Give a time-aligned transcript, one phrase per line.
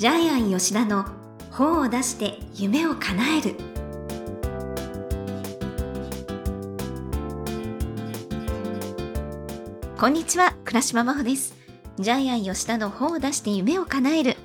[0.00, 1.04] ジャイアン吉田の
[1.50, 3.54] 本を出して夢を叶える。
[9.98, 11.54] こんにちは倉島真帆です。
[11.98, 14.36] ジャイアン吉田の本を出して夢を叶える。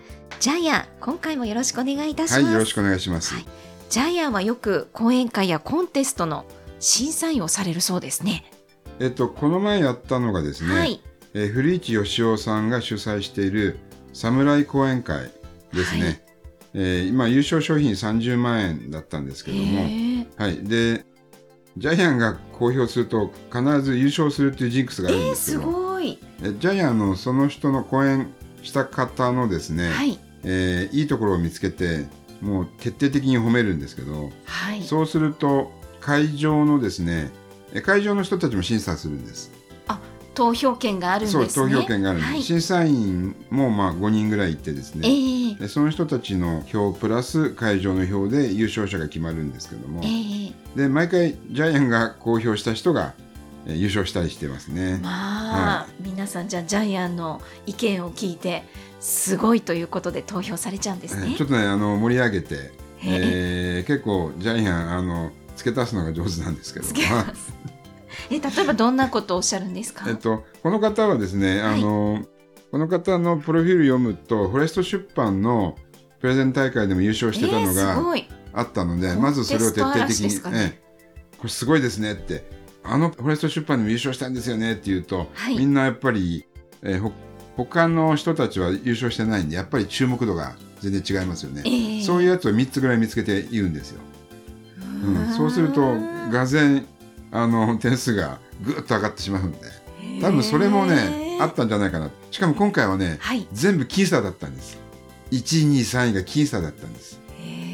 [0.42, 3.46] ジャイアン今回もよろしくお願いいたします、はい、よろしくお願いします、はい。
[3.90, 6.44] ジャイアンはよく講演会やコンテストの
[6.82, 8.44] 審査員をされるそうですね。
[9.00, 11.02] えっと、この前やったのがですね、はい、
[11.34, 13.80] えー、古市義雄さんが主催している
[14.12, 15.32] 侍講演会
[15.76, 16.04] ですね。
[16.04, 16.22] はい、
[16.74, 19.84] えー、今、優勝商品30万円だったんですけども、
[20.38, 20.64] はい。
[20.64, 21.06] で、
[21.78, 32.08] ジャイアンが公表すると必ず優勝するっていうジンクスがあるんですけど、えー、すごいえジャイアンのその人の講演した方のですね、はい、えー、いいところを見つけて
[32.42, 37.32] もう徹底的に褒めるんですけど、はい、そうすると会場のですね
[37.84, 39.52] 会場の人たちも審査するんです。
[40.36, 41.50] あ投票権があるんですね。
[41.50, 53.14] そう投票権があるはい、審査員もまあ5人ぐらいいてですね、えー、でその人たちの票プラス会場の票で優勝者が決まるんですけども、えー、で毎回ジャイアンが公表した人が
[53.66, 55.00] 優勝したりしてますね。
[55.02, 58.64] まあ、はい、皆さんじゃあジャイアンの意見を聞いて
[59.00, 61.36] すごいということで投票されちゃうんですね。
[61.36, 62.72] ちょっとねあの盛り上げて、
[63.04, 66.86] えー、結構ジャイアンあの付け足すのが上手なんですけど。
[68.30, 70.06] え例えばどんなことをおっしゃるんですか？
[70.08, 72.28] えっとこの方はですね、あの、はい、
[72.72, 75.78] この方のプロフィール読むとフォレスト出版の
[76.20, 78.02] プレゼン大会でも優勝してたのが
[78.54, 80.82] あったので、えー、まずそれを徹底的に、ね、
[81.38, 82.50] これすごいですねって
[82.84, 86.46] あのフォレスト出版でも優勝したんですよねって言うと、はい、みんなやっぱり、
[86.82, 87.12] えー、
[87.58, 94.02] 他の人たちは優勝してないんでやっぱり注目度が全然違いますよね、えー、そういうやつを3つぐらい見つけて言うんですよ、
[95.04, 95.96] うん、そうすると
[96.32, 96.88] がぜん
[97.36, 99.60] あの点数がぐっと上がってしまうんで。
[100.22, 102.10] 多分それもねあったんじゃないかな。
[102.32, 104.78] しかも今回はね、はい、全部僅差だったんです。
[105.32, 107.20] 1位2位3位が僅差だったんです、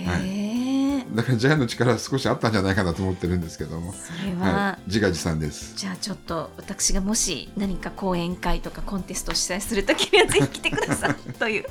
[0.08, 1.16] はい。
[1.16, 3.94] だからジャイアンの力は少しあったんじゃないかなと思ってるんですけども。
[3.94, 5.76] それは、はい、自画自賛です。
[5.76, 11.34] じゃあちょっと私がもし何か講演会とかコンテストを主催するときにはぜひ来てください。
[11.34, 11.66] という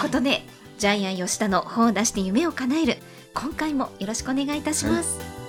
[0.00, 0.44] ことで
[0.78, 2.98] ジャイアン吉田の本を出して夢を叶える。
[3.32, 5.39] 今回もよろしくお願いいたします、はい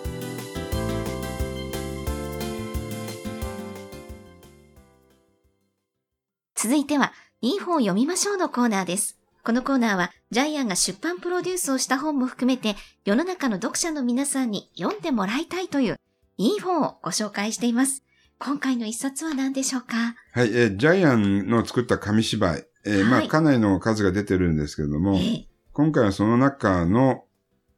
[6.71, 7.11] 続いては、
[7.41, 9.19] いい本を読みましょうのコーナーです。
[9.43, 15.97] このコーナーは、ジャイアンが出版プロデュースをした本も含めて、世の中の読者の皆さんに読んでもらいたいという、
[16.37, 18.05] いい本をご紹介しています。
[18.39, 20.15] 今回の一冊は何でしょうか？
[20.31, 27.25] はい、えー、ジャイアンの作った紙芝居、えー、はい、まあ、かなりの数が出てるんですけれども、えー、今回はその中の、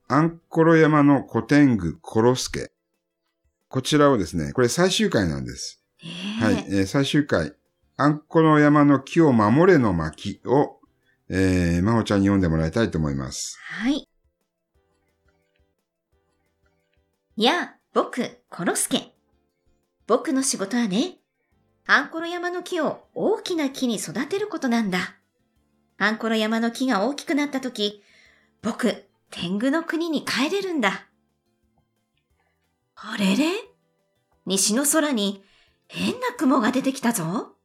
[0.07, 2.71] アンコロ山の古典具コロスケ。
[3.69, 5.81] こちらをですね、これ最終回なんです。
[5.99, 7.53] えー、はい、えー、最終回、
[7.97, 10.79] アンコロ山の木を守れの巻を
[11.29, 13.57] えー、まほちゃんに読んでもらいたいと思います。
[13.59, 14.07] はい。
[17.35, 19.15] やあ、僕、コロスケ。
[20.05, 21.17] 僕の仕事はね、
[21.87, 25.15] アンコロ山の木を大きな木に育てることなんだ。
[25.97, 28.03] アンコロ山の木が大きくなったとき、
[28.61, 31.07] 僕、天狗の国に帰れるんだ。
[32.95, 33.45] あれれ？
[34.45, 35.43] 西の空に
[35.87, 37.55] 変な雲が出てきたぞ。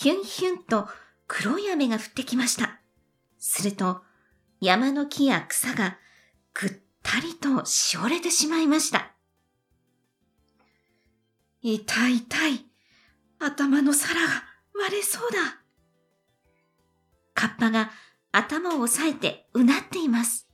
[0.00, 0.86] ヒュンヒュンと
[1.26, 2.78] 黒い雨が降ってきました。
[3.40, 4.02] すると、
[4.60, 5.98] 山の木や草が
[6.54, 6.72] ぐっ
[7.02, 9.10] たりとしおれてしまいました。
[11.62, 12.66] 痛い痛い。
[13.40, 14.28] 頭の皿が
[14.80, 15.38] 割れそうだ。
[17.34, 17.90] カッパが
[18.30, 20.48] 頭を押さえてうなっています。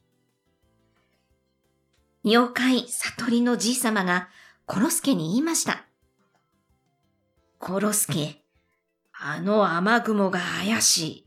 [2.25, 4.31] 妖怪悟りのじいさまが
[4.65, 5.85] コロスケに言いました。
[7.59, 8.44] コロスケ、
[9.27, 11.25] あの雨雲が怪し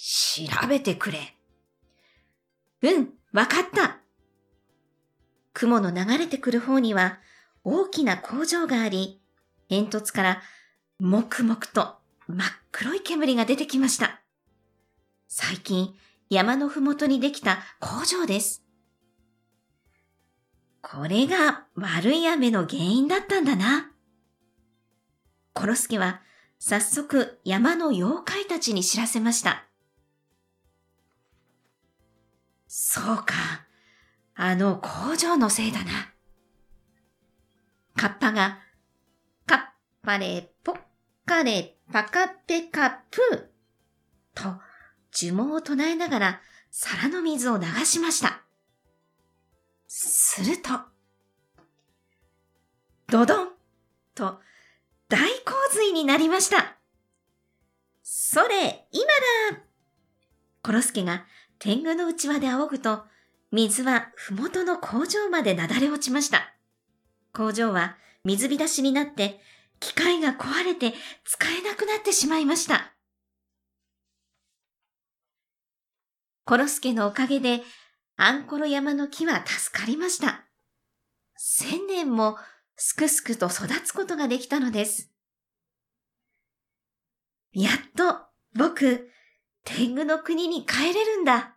[0.00, 0.48] い。
[0.48, 1.36] 調べてくれ。
[2.82, 4.00] うん、わかった。
[5.52, 7.20] 雲の流れてくる方には
[7.62, 9.22] 大きな工場があり、
[9.68, 10.42] 煙突から
[10.98, 11.94] もくもくと
[12.26, 14.22] 真っ黒い煙が出てきました。
[15.28, 15.94] 最近
[16.28, 18.64] 山のふもとにできた工場です。
[20.82, 23.92] これが悪い雨の原因だったんだな。
[25.52, 26.22] コロスケは
[26.58, 29.66] 早速山の妖怪たちに知らせました。
[32.66, 33.34] そうか。
[34.34, 36.12] あの工場のせいだな。
[37.96, 38.58] カッパが、
[39.46, 39.58] カッ
[40.02, 40.78] パレポッ
[41.24, 44.60] カレパカペカプーと
[45.12, 48.42] 呪文を唱えながら皿の水を流しました。
[49.86, 50.70] すると、
[53.08, 53.48] ドドン
[54.14, 54.40] と
[55.08, 56.76] 大洪水になりました。
[58.02, 59.04] それ、今
[59.52, 59.62] だ
[60.62, 61.24] コロスケが
[61.58, 63.04] 天狗の内輪で仰ぐと、
[63.52, 66.54] 水はふもとの工場までなだれ落ちました。
[67.32, 69.40] 工場は水浸しになって、
[69.78, 70.92] 機械が壊れて
[71.24, 72.92] 使えなくなってしまいました。
[76.44, 77.62] コロスケのおかげで、
[78.16, 80.46] アンコロ山の木は助かりました。
[81.36, 82.38] 千年も
[82.76, 85.10] すくすくと育つことができたのです。
[87.52, 89.10] やっと僕、
[89.64, 91.56] 天狗の国に帰れるんだ。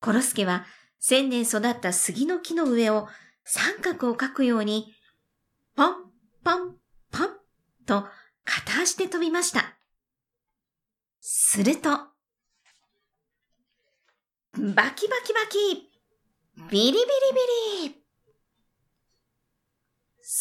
[0.00, 0.66] コロスケは
[0.98, 3.06] 千年育った杉の木の上を
[3.44, 4.94] 三角を描くように、
[5.76, 5.94] ポン、
[6.42, 6.76] ポン、
[7.12, 7.28] ポン
[7.86, 8.06] と
[8.44, 9.78] 片足で飛びました。
[11.20, 11.90] すると、
[14.54, 15.90] バキバキバキ
[16.70, 18.07] ビリビリビリ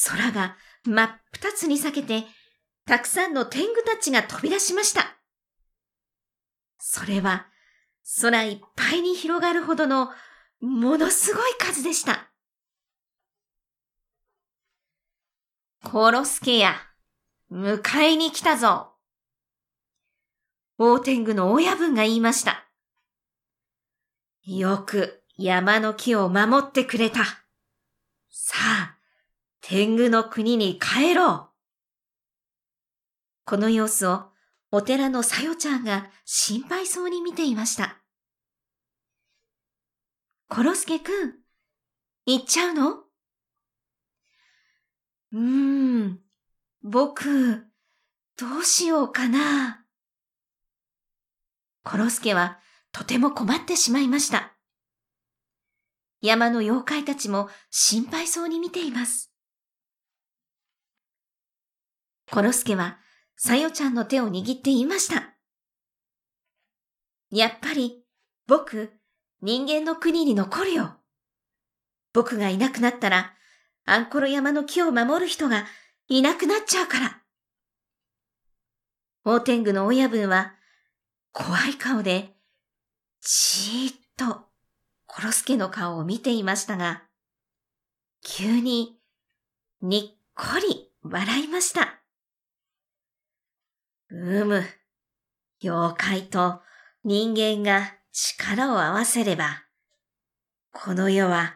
[0.05, 2.25] 空が真っ二つに裂けて、
[2.85, 5.17] たくさんの天狗たちが飛び出しました。
[6.77, 7.47] それは、
[8.21, 10.11] 空いっぱいに広がるほどの、
[10.61, 12.29] ものすごい数でした。
[15.83, 16.75] コロスケや、
[17.51, 18.93] 迎えに来たぞ。
[20.77, 22.67] 大天狗の親分が言いました。
[24.43, 27.23] よく山の木を守ってくれた。
[28.29, 28.86] さあ、
[29.69, 31.49] 天狗の国に帰ろう。
[33.43, 34.27] この様子を
[34.71, 37.97] お寺のさよちゃんが心配そうに見ていました。
[40.47, 41.33] コロスケくん、
[42.25, 42.91] 行っちゃうの？
[45.33, 46.19] うーん、
[46.81, 47.65] 僕、
[48.37, 49.83] どうしようかな。
[51.83, 52.59] コロスケは
[52.93, 54.53] とても困ってしまいました。
[56.21, 59.33] 山の妖怪たちも心配そうに見ています。
[62.31, 62.99] コロスケは、
[63.37, 65.35] さよちゃんの手を握って言いました。
[67.29, 68.03] やっぱり、
[68.47, 68.91] 僕、
[69.41, 70.97] 人間の国に残るよ。
[72.13, 73.33] 僕がいなくなったら、
[73.85, 75.65] アンコロ山の木を守る人が
[76.07, 77.21] いなくなっちゃうから。
[79.23, 80.55] 大天狗の親分は、
[81.31, 82.35] 怖い顔で、
[83.21, 84.47] じーっと、
[85.05, 87.03] コロスケの顔を見ていましたが、
[88.21, 88.99] 急に、
[89.81, 92.01] にっこり笑いました。
[94.09, 94.63] うむ。
[95.61, 96.61] 妖怪と
[97.03, 99.63] 人間が力を合わせれば、
[100.71, 101.55] この世は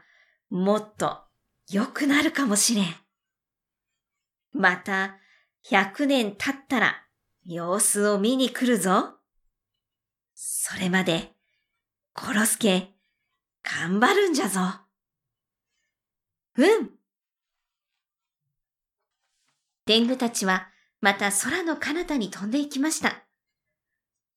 [0.49, 1.19] もっと
[1.69, 2.85] 良くなるかもしれん。
[4.53, 5.17] また、
[5.63, 7.05] 百年経ったら
[7.45, 9.15] 様子を見に来るぞ。
[10.33, 11.31] それまで、
[12.13, 12.89] コロスケ、
[13.63, 14.61] 頑張るんじゃぞ。
[16.57, 16.89] うん。
[19.85, 20.70] 天狗たちは
[21.01, 23.23] また空の彼方に飛んでいきました。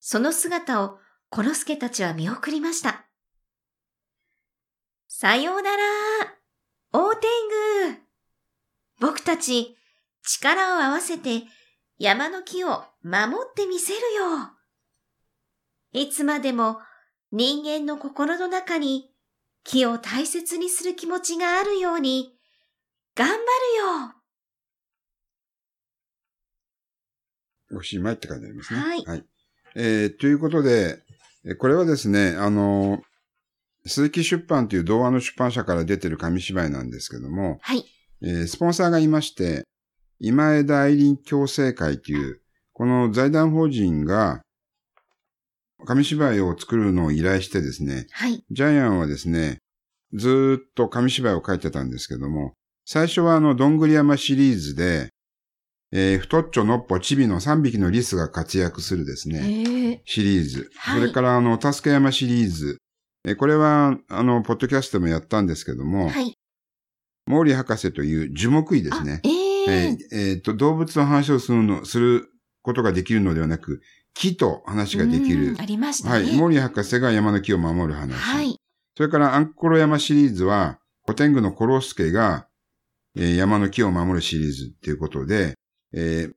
[0.01, 0.99] その姿を
[1.31, 3.07] コロスケたちは見送りました。
[5.07, 5.83] さようなら
[6.93, 7.31] 大天
[7.87, 8.01] 狗
[9.01, 9.77] 僕たち
[10.25, 11.45] 力を合わせて
[11.99, 14.51] 山の木を守ってみせるよ
[15.93, 16.79] いつまでも
[17.31, 19.11] 人間の心の中に
[19.63, 22.37] 木を大切にする気持ちがあるように
[23.15, 24.14] 頑張るよ
[27.77, 28.81] おしまいって書いてありますね。
[28.81, 29.05] はい。
[29.05, 29.25] はい。
[29.77, 31.03] えー、ということで、
[31.59, 33.03] これはですね、あの、
[33.87, 37.85] 鈴木出版という童話の出版社から出てる紙芝居なんですけども、はい。
[38.23, 39.65] えー、スポンサーがいまして、
[40.21, 42.41] 今枝愛林共生会という、
[42.73, 44.41] この財団法人が、
[45.87, 48.43] 紙芝居を作るのを依頼してですね、はい。
[48.51, 49.59] ジャイアンはですね、
[50.15, 52.55] ずっと紙芝居を書いてたんですけども、
[52.87, 55.11] 最初はあの、どんぐり山シリーズで、
[55.97, 60.71] えー、太っちょのっぽちびの3匹のリスが活躍するですね、シリーズ。
[60.77, 62.79] はい、それから、あの、助け山シリーズ。
[63.25, 66.37] えー、これは、あの、ポッドキャストもやったんですけども、はい。
[67.31, 69.21] 毛利博士という樹木医ですね。
[69.25, 72.29] えー、えー、えー、と、動物の話をするの、する
[72.63, 73.81] ことができるのではなく、
[74.15, 75.55] 木と話ができる。
[75.61, 76.15] ありましたね。
[76.17, 76.37] はい。
[76.37, 78.13] 毛利博士が山の木を守る話。
[78.15, 78.57] はい。
[78.97, 82.49] それから、アンコロ山シリーズは、古典具のコロスケが、
[83.15, 85.55] えー、山の木を守るシリーズっていうことで、
[85.97, 86.35] えー、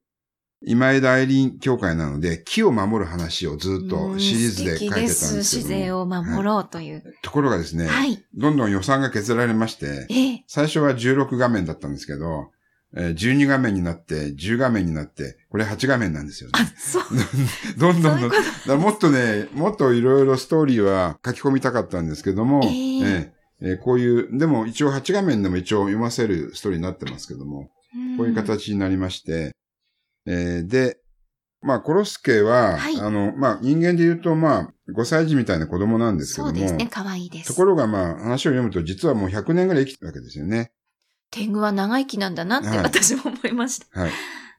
[0.62, 12.52] 今枝愛林協会なので、木を守る話をずっとシリーズで書いてたんですけど自然を守ろうという、はい、ところがですね、はい、どんどん予算が削られまして、えー、最初は16画面だったんですけど、
[12.96, 16.60] えー、12画面になって、10画面になって、これ8画面なんですよね。
[16.60, 17.04] あ、そう。
[17.78, 18.32] どんどんどん、
[18.68, 18.80] どん。
[18.80, 27.70] もっとね、もっといろいろストーリーは書き込みたかったんですけども、えー、えー、えー、こういう、でも一応8画面でも一応読ませるストーリーになってますけども、
[28.18, 29.52] こういう形になりまして、
[30.26, 31.00] えー、で、
[31.62, 36.54] まあ、コロスケは、はい、あの、まあ、人間で言うと、まあ、5歳児みたいな子供なんですけども。
[36.54, 37.48] そうですね、可愛いです。
[37.48, 40.72] ところが、まあ、話を読むと、実はもう100年ぐらい生きてるわけですよね。
[41.32, 44.02] 天狗は長生きなんだなって私も思いました。
[44.02, 44.12] はい。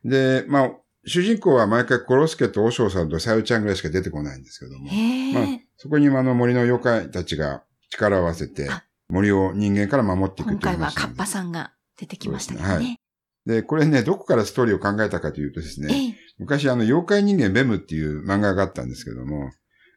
[0.05, 0.71] で、まあ、
[1.07, 4.85] 主人公は毎回コロスケと和尚さんとさゆちゃんぐらいしか出てこないんですけども。
[5.33, 8.69] まあ、そこにあの森の妖怪たちが力を合わせて、
[9.09, 12.61] 森を人間から守っていく今回はカッパさんが出てきましたね。
[12.61, 13.01] はい。
[13.49, 19.51] で、これね、どこからストーリーを考えたかというとですね、昔あの、妖怪人間ベムっていう漫画があったんですけども、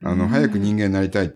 [0.03, 1.36] あの、早く人間になりたい。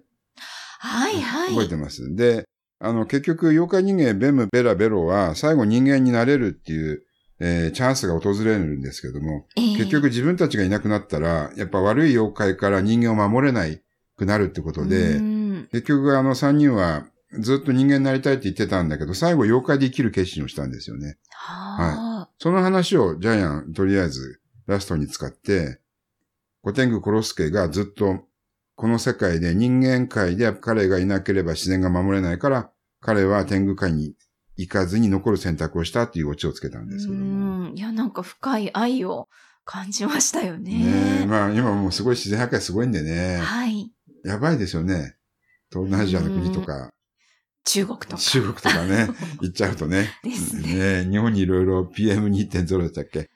[0.79, 1.49] はいはい。
[1.49, 2.15] 覚えてます。
[2.15, 2.45] で、
[2.79, 7.03] あの、結局、妖怪人間ベム、ベラ、ベロは、最後人間になれるっていう、
[7.41, 13.81] えー、チャンスが訪れるんですけども、えー、結局自分たちがいなくなったら、やっぱ悪い妖怪から人間を守れない
[14.15, 15.19] くなるってことで、
[15.73, 17.07] 結局あの三人は
[17.39, 21.17] ずっと人間になりたいって言ってたんだけど、最後妖怪で生きる決心をしたんですよね。
[21.45, 22.35] はい。
[22.41, 25.79] その話をジャイアン、とりあえずラストに使って、
[26.63, 28.25] 古天狗コロスケがずっと
[28.75, 34.15] この世界で人間界で彼がいなければ自然が守れないから、彼は天狗界に
[34.57, 37.69] 行かずに残る選択をしたっていうオチをつけたんですけども。
[37.69, 39.29] いや、なんか深い愛を
[39.63, 41.21] 感じましたよね。
[41.21, 43.37] ねまあ今もうすごい自然破壊すごいんでね。
[43.37, 43.91] はい。
[44.23, 45.15] やばいですよね。
[45.71, 46.91] 東南アジアの国とか。
[47.65, 48.17] 中国とか。
[48.17, 49.07] 中国とかね、
[49.41, 50.09] 行っちゃうとね。
[50.23, 51.03] ですね。
[51.03, 53.29] ね日本にいろいろ PM2.0 だったっけ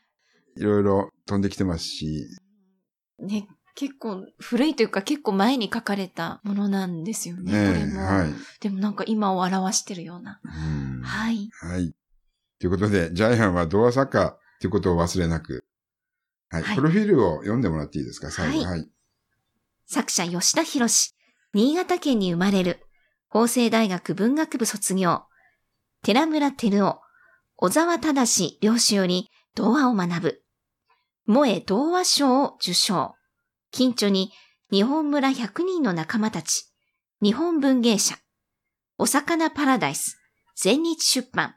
[0.56, 2.28] いろいろ飛んできてますし。
[3.20, 7.52] ね、結構古いというか結構前に書かれたものなんですよね。
[7.52, 8.02] ねこれも。
[8.02, 8.34] はい。
[8.62, 10.40] でもなんか今を表してるような。
[10.44, 11.50] うんはい。
[11.62, 11.94] はい。
[12.60, 15.66] ということで、ジャイアンは童話作家ということを忘れなく。
[16.50, 16.64] はい。
[16.64, 18.30] はい、プロフィールを読んでもらっていいですか？
[18.32, 18.58] 最後。
[18.60, 18.66] はい。
[18.66, 18.90] はい、
[19.88, 20.88] 作者吉田博
[21.54, 22.86] 新潟県に生まれる。
[23.32, 25.26] 法政大学文学部卒業。
[26.02, 27.02] 寺村照夫、
[27.58, 30.42] 小沢忠両氏より童話を学ぶ。
[31.28, 33.14] 萌え童話賞を受賞。
[33.72, 34.32] 近所に
[34.72, 36.74] 日本村100人の仲間たち。
[37.22, 38.18] 日本文芸社。
[38.98, 40.18] お魚パラダイス。
[40.56, 41.56] 全日出版。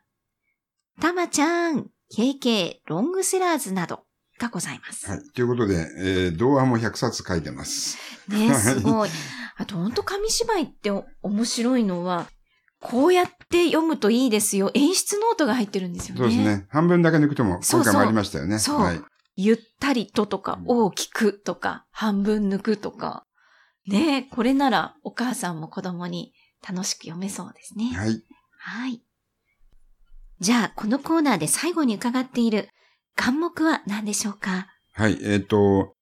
[1.01, 4.05] たまちゃん、KK ロングセラーズなど
[4.39, 5.11] がございます。
[5.11, 5.21] はい。
[5.35, 7.99] ということで、えー、童話も100冊書いてます。
[8.29, 9.11] ねすごい。
[9.57, 12.27] あと、本当紙芝居って面白いのは、
[12.81, 14.71] こうやって読むといいですよ。
[14.75, 16.19] 演出ノートが入ってるんですよね。
[16.19, 16.67] そうですね。
[16.69, 18.59] 半分だけ抜くとも、今回もありましたよね。
[18.59, 19.01] そうはい、
[19.37, 23.25] ゆったりととか、大きくとか、半分抜くとか。
[23.87, 26.33] ねこれならお母さんも子供に
[26.67, 27.93] 楽しく読めそうですね。
[27.95, 28.23] はい。
[28.59, 29.03] はい。
[30.41, 32.69] じゃあ、このコーナーで最後に伺っている
[33.17, 34.69] 眼目は何でしょうか？
[34.95, 35.95] はい、えっ、ー、と、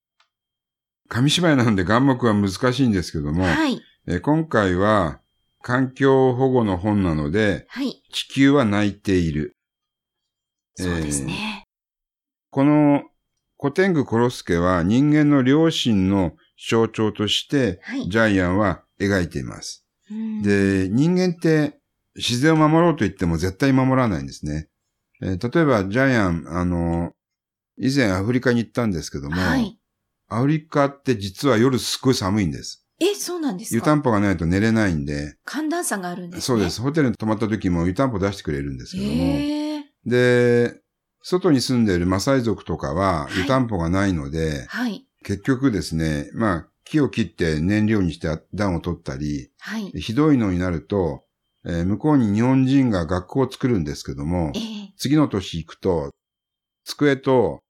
[1.09, 3.81] 紙芝居なので眼目は難しいんですけども、はい。
[4.07, 5.21] えー、今回は
[5.62, 8.02] 環境保護の本なので、はい。
[8.12, 9.57] 地球は泣いている。
[10.76, 11.64] そうですね。
[11.64, 11.67] えー、
[12.50, 13.02] この
[13.59, 19.85] 古天狗コロスケは人間の良心の象徴として、はい、ジャイアンは描いています。
[20.43, 21.79] で、人間って
[22.17, 24.69] 自然を守ろうと言っても絶対守らないんですね。
[25.23, 27.12] えー、例えば、ジャイアン、あの、
[27.79, 29.79] 以前アフリカに行ったんですけども、はい、
[30.29, 32.87] アフリカって実は夜すっごい寒いんです。
[33.00, 33.77] え、そうなんですか？
[33.77, 35.37] 湯たんぽがないと寝れないんで。
[35.47, 36.43] 寒暖差があるんですね。
[36.43, 36.83] そうです。
[36.83, 39.12] ホテルに泊まった時も湯たんぽ出してくれるんですけども。
[39.15, 40.81] ー、で、
[41.23, 51.25] 外に住んでいるマサイ族とかは湯たんぽがないので、はい、結局ですね、まあ、木を切って燃料にして暖を取ったり、はい、ひどいのになると、
[51.65, 56.11] えー、向こうに日本人が学校を作るんですけども、えー、次の年行くと、
[56.85, 57.61] 机と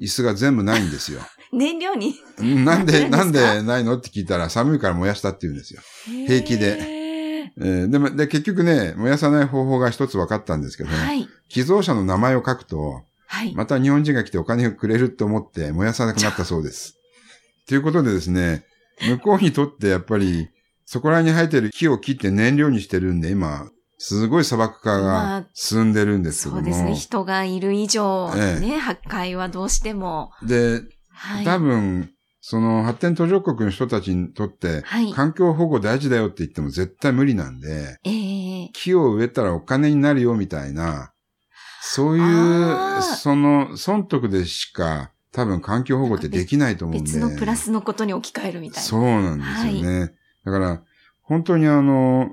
[0.00, 1.20] 椅子が全部ないんですよ。
[1.50, 2.14] 燃料に？
[2.38, 3.96] なんで、 なんでないの？
[3.96, 5.80] って聞いたら寒いから燃やしたって言うんですよ。
[6.26, 6.78] 平気で。
[7.56, 16.96] えー、でも、で、結局ね、燃やさない方法が一つ分かったんですけど、はい、寄贈者の名前を書くと、はい、また日本人が来てお金をくれると思って燃やさなくなったそうです。
[17.66, 18.66] ということでですね、
[19.08, 20.48] 向こうにとってやっぱり、
[20.84, 26.94] そこら辺に生えてる木を切って燃料にしてるんで、今、すごい砂漠化が進んでるんですけども、まあ、そうですね。
[26.96, 30.30] 人がいる以上、ね、ええ、破壊はどうしても。
[30.42, 32.10] で、はい、多分、
[32.40, 41.12] その発展途上国の人たちにとって、はい、環境保護大事だよって言っても絶対無理なんで、えー、木を植えたらお金になるよみたいな、
[41.80, 47.12] そういう、その、損得でしか、多分環境保護ってできないと思うんで。
[47.12, 48.88] 別のプラスのことに置き換えるみたいな。
[48.88, 50.00] そうなんですよね。
[50.00, 50.82] はい、だから、
[51.22, 52.30] 本当にあの、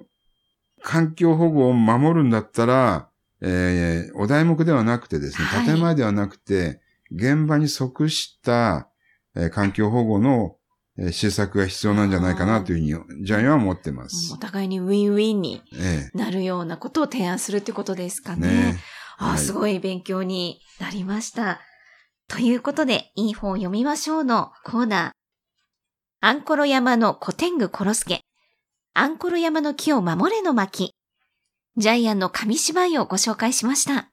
[0.84, 3.10] 環境保護を守るんだったら、
[3.42, 6.80] えー、お題目ではなくてですね、建前ではなくて、
[7.12, 8.90] 現場に即した、
[9.36, 10.58] えー、環境保護の、
[10.98, 14.34] えー、施策が必要なんじゃないかなというふうに、ジャイアンは思ってます。
[14.34, 15.64] お互いにウィンウィンに
[16.14, 18.48] なるようなことを提案するってことですかね。
[18.48, 18.80] ね
[19.18, 21.62] あ、はい、すごい勉強になりました。
[22.28, 25.12] ということで、いい本を読みましょうのコーナー。
[26.22, 28.22] アンコロ山の古天狗コロスケ。
[28.94, 30.94] アンコロ山の木を守れの巻。
[31.78, 34.10] ジャイアンの紙芝居をご紹介しました。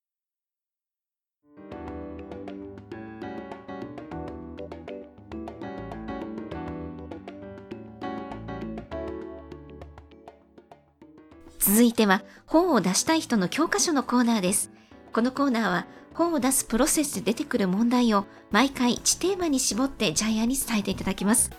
[11.58, 14.70] 続いては本を出したい人の教科書のコーナーです。
[15.12, 21.50] このコーナーは本を出すプロセスで出てくる問題を毎回1テーマに絞ってジャイアンに伝えていただきます。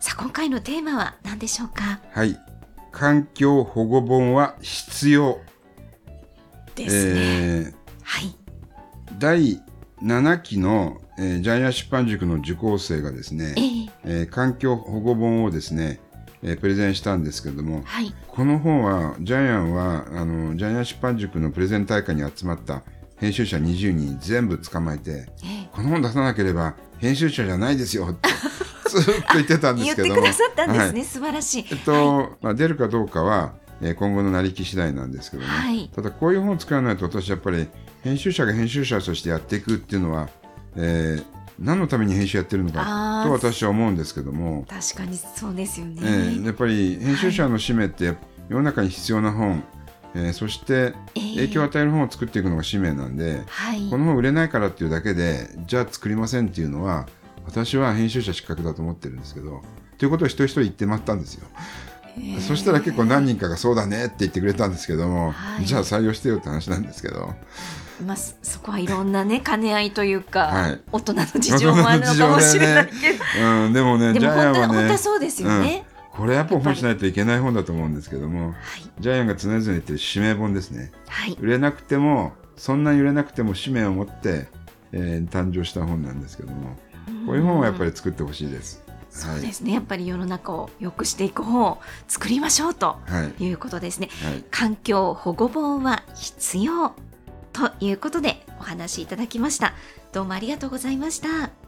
[0.00, 2.00] さあ今回のテーマは何でしょうか？
[2.10, 2.36] はい。
[2.94, 5.40] 環境保護本は必要。
[6.76, 7.12] ですね。
[7.16, 7.74] えー、
[8.04, 8.36] はい。
[9.18, 9.60] 第
[10.00, 16.00] 7期の、えー、ジャイアン出版塾の受講生がですね、えー、えー、環境保護本をですね、
[16.44, 22.84] えー、プレゼンしたんですけれども、はい、この本はジャイアンはあのジャイアン出版塾のプレゼン大会に集まった
[23.16, 28.28] 編集者20人全部捕まえて、えー、この本出さなければ編集者じゃないですよって
[29.00, 30.08] ずっ と言ってたんですけど。
[30.08, 31.66] 言ってくださったんですね、はい、素晴らしい。
[31.70, 37.68] えっと、はい、まあ、出るかどうかは、えー、今後の成り行き次第なんですけどね、はい、ただこういう本を作らないと私やっぱり
[38.02, 40.28] 編集者が編集者としてやっていくっていうのは、
[40.76, 41.24] えー、
[41.58, 44.66] 何のために編集やってるのかと私は思うんですけども。
[44.68, 48.14] 確かにそうですよね、えー、やっぱり編集者の使命って
[48.48, 49.64] 世の中に必要な本、
[50.14, 57.06] えー、そして影響を与える本を作っていくのが使命なんで、えー、この本売れないからっていうだけでじゃあ作りませんっていうのは
[57.46, 59.62] 私は編集者失格だと思ってるんですけど
[59.98, 61.46] ということを一人一人言ってまったんですよ。
[62.46, 67.34] そしたら結構何人かがそうだねって言ってくれたんですけども、はい、じゃあ採用してよって話なんですけど。
[68.04, 78.54] まあ、そこはいろんなね兼ね合いというか、はい、大人の事情もあるのかもしれないけど、ね、うん、でもねジャイアンはね本当はそうですよね、うん、これやっぱ本しないといけない本だと思うんですけども、はい、
[78.98, 84.48] ジャイアンが常々言ってる使命本ですね、はい、売れなくてもそんなに売れなくても使命を持って、
[84.90, 86.76] えー、誕生した本なんですけども
[87.26, 88.82] こういう本はやっぱり作ってほしいです。
[89.10, 92.96] そうですね、やっぱり世の中を良くしていく本を作りましょうと
[93.38, 94.08] いうことですね。
[94.24, 96.94] はいはい、環境保護本は必要
[97.52, 99.74] ということでお話しいただきました。
[100.12, 101.63] どうもありがとうございました。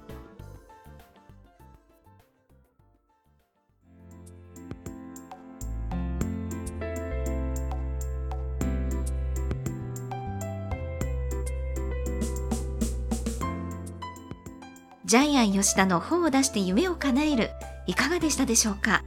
[15.52, 17.50] 吉田の本を出して夢を叶える
[17.86, 19.02] いかがでしたでしょうか？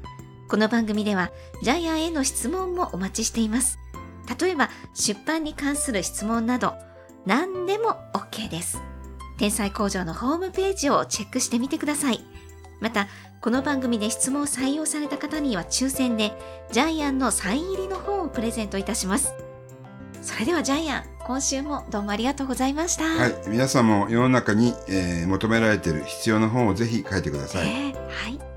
[0.49, 1.31] この番組では
[1.63, 3.77] ジャイアンへの質問もお待ちしています。
[4.39, 6.73] 例えば出版に関する質問など
[7.25, 8.79] 何でも OK です。
[9.37, 12.23] 天才工場のホームページをチェックしてみてください。
[12.79, 13.07] また、
[13.41, 16.31] この番組で質問を採用された方には抽選で
[16.71, 19.33] ジャイアンのサイン入りの本をプレゼントいたします。
[20.21, 23.03] それではジャイアン、今週もどうもありがとうございました。
[23.03, 27.69] はい、皆さんも世の中に、えー、求められている必要な本をぜひ書いてください。
[27.69, 28.48] えー、はい。